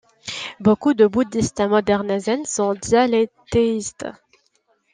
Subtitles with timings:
[0.59, 4.05] Beaucoup de bouddhistes modernes zen sont dialethéistes.